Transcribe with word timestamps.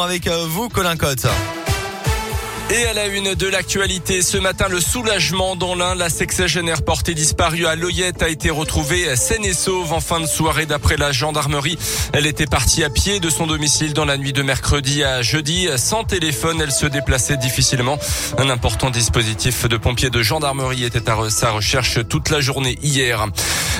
Avec 0.00 0.28
euh, 0.28 0.46
vous, 0.46 0.68
Colin 0.68 0.96
Cotte. 0.96 1.26
Et 2.70 2.84
à 2.84 2.92
la 2.92 3.06
une 3.06 3.34
de 3.34 3.46
l'actualité, 3.46 4.20
ce 4.20 4.36
matin, 4.36 4.68
le 4.68 4.78
soulagement 4.78 5.56
dans 5.56 5.74
l'un, 5.74 5.94
la 5.94 6.10
sexagénaire 6.10 6.82
portée 6.82 7.14
disparue 7.14 7.64
à 7.64 7.74
Loyette 7.74 8.22
a 8.22 8.28
été 8.28 8.50
retrouvée 8.50 9.16
saine 9.16 9.42
et 9.46 9.54
sauve 9.54 9.94
en 9.94 10.00
fin 10.00 10.20
de 10.20 10.26
soirée 10.26 10.66
d'après 10.66 10.98
la 10.98 11.10
gendarmerie. 11.10 11.78
Elle 12.12 12.26
était 12.26 12.46
partie 12.46 12.84
à 12.84 12.90
pied 12.90 13.20
de 13.20 13.30
son 13.30 13.46
domicile 13.46 13.94
dans 13.94 14.04
la 14.04 14.18
nuit 14.18 14.34
de 14.34 14.42
mercredi 14.42 15.02
à 15.02 15.22
jeudi. 15.22 15.66
Sans 15.78 16.04
téléphone, 16.04 16.60
elle 16.60 16.70
se 16.70 16.84
déplaçait 16.84 17.38
difficilement. 17.38 17.98
Un 18.36 18.50
important 18.50 18.90
dispositif 18.90 19.66
de 19.66 19.78
pompiers 19.78 20.10
de 20.10 20.22
gendarmerie 20.22 20.84
était 20.84 21.08
à 21.08 21.16
sa 21.30 21.52
recherche 21.52 22.06
toute 22.06 22.28
la 22.28 22.40
journée 22.42 22.78
hier. 22.82 23.26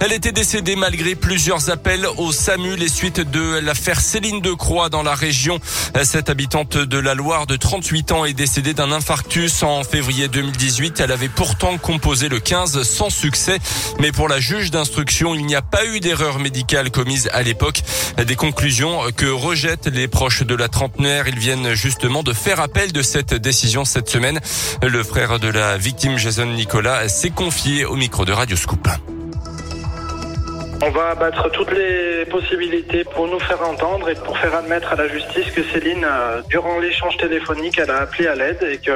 Elle 0.00 0.12
était 0.12 0.32
décédée 0.32 0.76
malgré 0.76 1.16
plusieurs 1.16 1.70
appels 1.70 2.06
au 2.18 2.30
SAMU 2.30 2.76
les 2.76 2.88
suites 2.88 3.20
de 3.20 3.58
l'affaire 3.58 4.00
Céline 4.00 4.40
de 4.40 4.52
Croix 4.52 4.90
dans 4.90 5.02
la 5.02 5.14
région. 5.14 5.58
Cette 6.04 6.30
habitante 6.30 6.76
de 6.76 6.98
la 6.98 7.14
Loire 7.14 7.46
de 7.46 7.56
38 7.56 8.12
ans 8.12 8.24
est 8.24 8.34
décédée 8.34 8.74
d'un 8.76 8.92
infarctus 8.92 9.62
en 9.62 9.82
février 9.82 10.28
2018. 10.28 11.00
Elle 11.00 11.10
avait 11.10 11.28
pourtant 11.28 11.78
composé 11.78 12.28
le 12.28 12.38
15 12.38 12.82
sans 12.82 13.10
succès. 13.10 13.58
Mais 14.00 14.12
pour 14.12 14.28
la 14.28 14.38
juge 14.38 14.70
d'instruction, 14.70 15.34
il 15.34 15.46
n'y 15.46 15.54
a 15.54 15.62
pas 15.62 15.84
eu 15.86 16.00
d'erreur 16.00 16.38
médicale 16.38 16.90
commise 16.90 17.28
à 17.32 17.42
l'époque. 17.42 17.82
Des 18.24 18.36
conclusions 18.36 19.00
que 19.16 19.26
rejettent 19.26 19.86
les 19.86 20.08
proches 20.08 20.42
de 20.42 20.54
la 20.54 20.68
trentenaire. 20.68 21.26
Ils 21.26 21.38
viennent 21.38 21.74
justement 21.74 22.22
de 22.22 22.34
faire 22.34 22.60
appel 22.60 22.92
de 22.92 23.02
cette 23.02 23.34
décision 23.34 23.84
cette 23.84 24.10
semaine. 24.10 24.40
Le 24.82 25.02
frère 25.02 25.38
de 25.38 25.48
la 25.48 25.78
victime, 25.78 26.18
Jason 26.18 26.46
Nicolas, 26.46 27.08
s'est 27.08 27.30
confié 27.30 27.86
au 27.86 27.96
micro 27.96 28.24
de 28.24 28.32
Radio 28.32 28.56
Scoop. 28.56 28.86
On 30.82 30.90
va 30.90 31.10
abattre 31.10 31.50
toutes 31.52 31.72
les 31.72 32.26
possibilités 32.26 33.04
pour 33.04 33.26
nous 33.26 33.38
faire 33.40 33.66
entendre 33.66 34.10
et 34.10 34.14
pour 34.14 34.36
faire 34.36 34.54
admettre 34.54 34.92
à 34.92 34.96
la 34.96 35.08
justice 35.08 35.50
que 35.50 35.62
Céline, 35.62 36.04
euh, 36.04 36.42
durant 36.50 36.78
l'échange 36.78 37.16
téléphonique, 37.16 37.78
elle 37.78 37.90
a 37.90 38.02
appelé 38.02 38.26
à 38.28 38.34
l'aide 38.34 38.62
et 38.62 38.76
que 38.76 38.92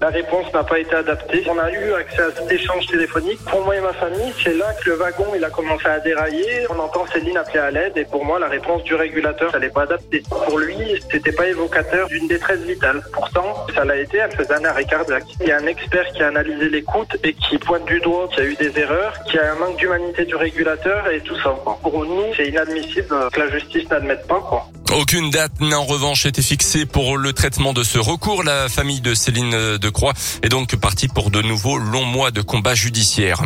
la 0.00 0.08
réponse 0.08 0.52
n'a 0.54 0.62
pas 0.62 0.78
été 0.78 0.94
adaptée. 0.94 1.44
On 1.50 1.58
a 1.58 1.72
eu 1.72 1.92
accès 1.94 2.22
à 2.22 2.30
cet 2.30 2.50
échange 2.52 2.86
téléphonique. 2.86 3.40
Pour 3.50 3.64
moi 3.64 3.76
et 3.76 3.80
ma 3.80 3.92
famille, 3.92 4.32
c'est 4.42 4.54
là 4.54 4.72
que 4.80 4.90
le 4.90 4.96
wagon 4.96 5.26
il 5.34 5.44
a 5.44 5.50
commencé 5.50 5.86
à 5.86 5.98
dérailler. 5.98 6.66
On 6.70 6.78
entend 6.78 7.04
Céline 7.12 7.36
appeler 7.36 7.58
à 7.58 7.70
l'aide 7.72 7.96
et 7.96 8.04
pour 8.04 8.24
moi, 8.24 8.38
la 8.38 8.48
réponse 8.48 8.84
du 8.84 8.94
régulateur, 8.94 9.50
ça 9.50 9.58
n'est 9.58 9.70
pas 9.70 9.82
adaptée. 9.82 10.22
Pour 10.30 10.58
lui, 10.58 11.02
c'était 11.10 11.32
pas 11.32 11.48
évocateur 11.48 12.06
d'une 12.08 12.28
détresse 12.28 12.60
vitale. 12.60 13.02
Pourtant, 13.12 13.66
ça 13.74 13.84
l'a 13.84 13.96
été. 13.96 14.18
Elle 14.18 14.32
faisait 14.32 14.54
un 14.54 14.64
arrêt 14.64 14.84
cardiaque. 14.84 15.24
Il 15.40 15.48
y 15.48 15.52
a 15.52 15.58
un 15.58 15.66
expert 15.66 16.06
qui 16.12 16.22
a 16.22 16.28
analysé 16.28 16.68
l'écoute 16.68 17.16
et 17.24 17.32
qui 17.32 17.58
pointe 17.58 17.84
du 17.86 17.98
doigt 18.00 18.28
qu'il 18.28 18.44
y 18.44 18.46
a 18.46 18.50
eu 18.50 18.54
des 18.54 18.78
erreurs, 18.78 19.14
qu'il 19.24 19.36
y 19.36 19.38
a 19.40 19.52
un 19.52 19.56
manque 19.56 19.76
d'humanité 19.76 20.24
du 20.24 20.36
régulateur 20.36 21.08
et 21.10 21.23
tout 21.24 21.36
ça. 21.40 21.50
Pour 21.82 22.04
nous, 22.04 22.34
c'est 22.36 22.48
inadmissible 22.48 23.14
que 23.32 23.40
la 23.40 23.50
justice 23.50 23.88
n'admette 23.90 24.26
pas. 24.26 24.40
Quoi. 24.40 24.66
Aucune 24.96 25.30
date 25.30 25.60
n'a 25.60 25.80
en 25.80 25.84
revanche 25.84 26.24
été 26.24 26.40
fixée 26.40 26.86
pour 26.86 27.16
le 27.16 27.32
traitement 27.32 27.72
de 27.72 27.82
ce 27.82 27.98
recours. 27.98 28.44
La 28.44 28.68
famille 28.68 29.00
de 29.00 29.12
Céline 29.12 29.76
Decroix 29.76 30.12
est 30.44 30.48
donc 30.48 30.76
partie 30.76 31.08
pour 31.08 31.32
de 31.32 31.42
nouveaux 31.42 31.78
longs 31.78 32.04
mois 32.04 32.30
de 32.30 32.40
combat 32.42 32.76
judiciaire. 32.76 33.42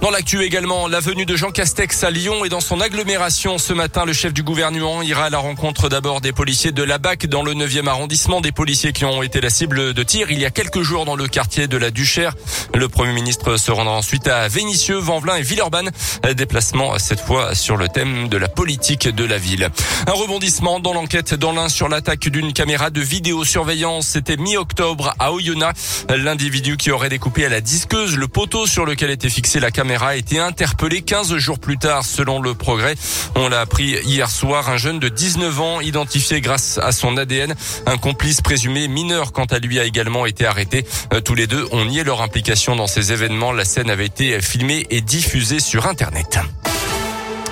Dans 0.00 0.10
l'actu 0.10 0.42
également, 0.42 0.86
la 0.86 1.00
venue 1.00 1.26
de 1.26 1.34
Jean 1.34 1.50
Castex 1.50 2.04
à 2.04 2.10
Lyon 2.10 2.44
et 2.44 2.48
dans 2.48 2.60
son 2.60 2.80
agglomération 2.80 3.58
ce 3.58 3.72
matin, 3.72 4.04
le 4.04 4.12
chef 4.12 4.32
du 4.32 4.44
gouvernement 4.44 5.02
ira 5.02 5.24
à 5.24 5.30
la 5.30 5.38
rencontre 5.38 5.88
d'abord 5.88 6.20
des 6.20 6.32
policiers 6.32 6.70
de 6.70 6.84
la 6.84 6.98
BAC 6.98 7.26
dans 7.26 7.42
le 7.42 7.54
9e 7.54 7.88
arrondissement, 7.88 8.40
des 8.40 8.52
policiers 8.52 8.92
qui 8.92 9.04
ont 9.04 9.24
été 9.24 9.40
la 9.40 9.50
cible 9.50 9.94
de 9.94 10.02
tir 10.04 10.30
il 10.30 10.38
y 10.38 10.44
a 10.44 10.50
quelques 10.50 10.82
jours 10.82 11.04
dans 11.04 11.16
le 11.16 11.26
quartier 11.26 11.66
de 11.66 11.76
la 11.76 11.90
Duchère. 11.90 12.34
Le 12.74 12.88
Premier 12.88 13.12
ministre 13.12 13.56
se 13.56 13.72
rendra 13.72 13.94
ensuite 13.94 14.28
à 14.28 14.46
Vénissieux, 14.46 14.98
Vanvelin 14.98 15.34
et 15.34 15.42
Villeurbanne. 15.42 15.90
Déplacement 16.36 16.96
cette 17.00 17.20
fois 17.20 17.56
sur 17.56 17.76
le 17.76 17.88
thème 17.88 18.28
de 18.28 18.36
la 18.36 18.48
politique 18.48 19.08
de 19.08 19.24
la 19.24 19.38
ville. 19.38 19.68
Un 20.06 20.12
rebondissement 20.12 20.78
dans 20.78 20.91
l'enquête 20.94 21.34
dans 21.34 21.52
l'un 21.52 21.68
sur 21.68 21.88
l'attaque 21.88 22.28
d'une 22.28 22.52
caméra 22.52 22.90
de 22.90 23.00
vidéosurveillance. 23.00 24.08
C'était 24.08 24.36
mi-octobre 24.36 25.14
à 25.18 25.32
Oyonnax. 25.32 26.06
L'individu 26.08 26.76
qui 26.76 26.90
aurait 26.90 27.08
découpé 27.08 27.46
à 27.46 27.48
la 27.48 27.60
disqueuse 27.60 28.16
le 28.16 28.28
poteau 28.28 28.66
sur 28.66 28.84
lequel 28.84 29.10
était 29.10 29.28
fixée 29.28 29.60
la 29.60 29.70
caméra 29.70 30.08
a 30.08 30.16
été 30.16 30.38
interpellé 30.38 31.02
15 31.02 31.36
jours 31.36 31.58
plus 31.58 31.78
tard 31.78 32.04
selon 32.04 32.40
le 32.40 32.54
progrès. 32.54 32.94
On 33.34 33.48
l'a 33.48 33.60
appris 33.60 33.96
hier 34.04 34.30
soir. 34.30 34.68
Un 34.68 34.76
jeune 34.76 34.98
de 34.98 35.08
19 35.08 35.60
ans 35.60 35.80
identifié 35.80 36.40
grâce 36.40 36.78
à 36.78 36.92
son 36.92 37.16
ADN. 37.16 37.54
Un 37.86 37.98
complice 37.98 38.40
présumé 38.40 38.88
mineur 38.88 39.32
quant 39.32 39.46
à 39.46 39.58
lui 39.58 39.78
a 39.78 39.84
également 39.84 40.26
été 40.26 40.46
arrêté. 40.46 40.84
Euh, 41.12 41.20
tous 41.20 41.34
les 41.34 41.46
deux 41.46 41.66
ont 41.72 41.84
nié 41.84 42.04
leur 42.04 42.22
implication 42.22 42.76
dans 42.76 42.86
ces 42.86 43.12
événements. 43.12 43.52
La 43.52 43.64
scène 43.64 43.90
avait 43.90 44.06
été 44.06 44.40
filmée 44.40 44.86
et 44.90 45.00
diffusée 45.00 45.60
sur 45.60 45.86
Internet. 45.86 46.38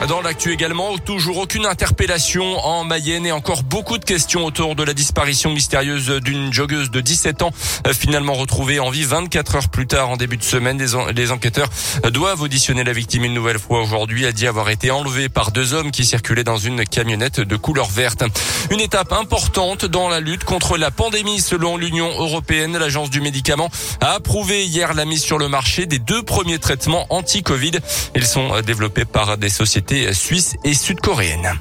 Dans 0.08 0.22
l'actu 0.22 0.50
également, 0.50 0.96
toujours 0.96 1.36
aucune 1.36 1.66
interpellation 1.66 2.58
en 2.64 2.84
Mayenne 2.84 3.26
et 3.26 3.32
encore 3.32 3.62
beaucoup 3.62 3.98
de 3.98 4.04
questions 4.04 4.46
autour 4.46 4.74
de 4.74 4.82
la 4.82 4.94
disparition 4.94 5.50
mystérieuse 5.50 6.08
d'une 6.22 6.54
joggeuse 6.54 6.90
de 6.90 7.02
17 7.02 7.42
ans, 7.42 7.50
euh, 7.86 7.92
finalement 7.92 8.32
retrouvée 8.32 8.80
en 8.80 8.88
vie 8.88 9.04
24 9.04 9.56
heures 9.56 9.68
plus 9.68 9.86
tard 9.86 10.08
en 10.08 10.16
début 10.16 10.38
de 10.38 10.42
semaine. 10.42 10.82
Les, 11.14 11.32
enquêteurs 11.32 11.68
doivent 12.12 12.40
auditionner 12.40 12.82
la 12.82 12.94
victime 12.94 13.24
une 13.24 13.34
nouvelle 13.34 13.58
fois 13.58 13.82
aujourd'hui. 13.82 14.24
Elle 14.24 14.32
dit 14.32 14.46
avoir 14.46 14.70
été 14.70 14.90
enlevée 14.90 15.28
par 15.28 15.52
deux 15.52 15.74
hommes 15.74 15.90
qui 15.90 16.06
circulaient 16.06 16.44
dans 16.44 16.56
une 16.56 16.86
camionnette 16.86 17.40
de 17.40 17.56
couleur 17.56 17.90
verte. 17.90 18.24
Une 18.70 18.80
étape 18.80 19.12
importante 19.12 19.84
dans 19.84 20.08
la 20.08 20.20
lutte 20.20 20.44
contre 20.44 20.78
la 20.78 20.90
pandémie 20.90 21.40
selon 21.40 21.76
l'Union 21.76 22.08
européenne. 22.18 22.78
L'agence 22.78 23.10
du 23.10 23.20
médicament 23.20 23.68
a 24.00 24.12
approuvé 24.12 24.64
hier 24.64 24.94
la 24.94 25.04
mise 25.04 25.22
sur 25.22 25.36
le 25.36 25.48
marché 25.48 25.84
des 25.84 25.98
deux 25.98 26.22
premiers 26.22 26.58
traitements 26.58 27.06
anti-Covid. 27.10 27.72
Ils 28.16 28.26
sont 28.26 28.60
développés 28.62 29.04
par 29.04 29.36
des 29.36 29.50
sociétés 29.50 29.89
suisse 30.12 30.56
et 30.64 30.74
sud-coréenne. 30.74 31.52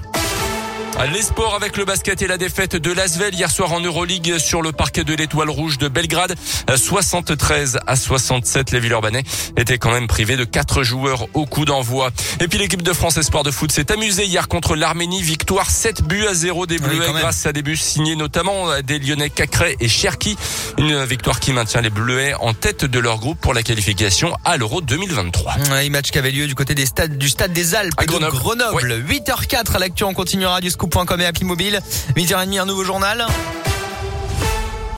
Les 1.05 1.21
sports 1.21 1.55
avec 1.55 1.77
le 1.77 1.85
basket 1.85 2.21
et 2.21 2.27
la 2.27 2.37
défaite 2.37 2.75
de 2.75 2.91
Lasvel 2.91 3.33
hier 3.33 3.49
soir 3.49 3.71
en 3.71 3.79
Euroleague 3.79 4.37
sur 4.37 4.61
le 4.61 4.73
parquet 4.73 5.05
de 5.05 5.13
l'Étoile 5.13 5.49
Rouge 5.49 5.77
de 5.77 5.87
Belgrade. 5.87 6.35
73 6.75 7.79
à 7.87 7.95
67, 7.95 8.71
les 8.71 8.81
Villeurbanais 8.81 9.23
étaient 9.55 9.77
quand 9.77 9.91
même 9.91 10.07
privés 10.07 10.35
de 10.35 10.43
quatre 10.43 10.83
joueurs 10.83 11.27
au 11.33 11.45
coup 11.45 11.63
d'envoi. 11.63 12.11
Et 12.41 12.49
puis 12.49 12.59
l'équipe 12.59 12.81
de 12.81 12.91
France 12.91 13.15
Espoir 13.15 13.43
de 13.43 13.51
foot 13.51 13.71
s'est 13.71 13.93
amusée 13.93 14.25
hier 14.25 14.49
contre 14.49 14.75
l'Arménie. 14.75 15.21
Victoire 15.21 15.69
7 15.69 16.03
buts 16.03 16.25
à 16.27 16.33
0 16.33 16.65
des 16.65 16.79
Bleuets 16.79 17.13
grâce 17.13 17.45
à 17.45 17.53
des 17.53 17.61
buts 17.61 17.77
signés 17.77 18.17
notamment 18.17 18.81
des 18.81 18.99
Lyonnais 18.99 19.29
Cacré 19.29 19.77
et 19.79 19.87
Cherki. 19.87 20.37
Une 20.77 21.05
victoire 21.05 21.39
qui 21.39 21.53
maintient 21.53 21.81
les 21.81 21.89
Bleuets 21.89 22.33
en 22.41 22.53
tête 22.53 22.83
de 22.83 22.99
leur 22.99 23.19
groupe 23.19 23.39
pour 23.39 23.53
la 23.53 23.63
qualification 23.63 24.35
à 24.43 24.57
l'Euro 24.57 24.81
2023. 24.81 25.55
Un 25.71 25.89
match 25.89 26.11
qui 26.11 26.17
avait 26.17 26.31
lieu 26.31 26.45
du 26.45 26.55
côté 26.55 26.75
des 26.75 26.85
stades, 26.85 27.17
du 27.17 27.29
stade 27.29 27.53
des 27.53 27.73
Alpes 27.73 27.93
à 27.97 28.05
Grenoble. 28.05 28.37
Grenoble. 28.37 29.05
8h04 29.07 29.75
à 29.75 29.79
l'actu, 29.79 30.03
on 30.03 30.13
continuera 30.13 30.59
du 30.59 30.69
scoop.com 30.89 31.21
et 31.21 31.43
Mobile. 31.43 31.79
8h30, 32.15 32.59
un 32.59 32.65
nouveau 32.65 32.83
journal. 32.83 33.25